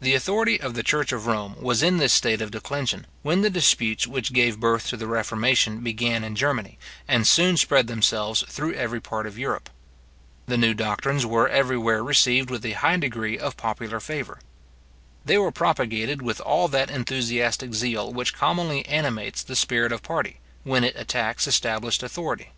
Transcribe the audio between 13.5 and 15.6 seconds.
popular favour. They were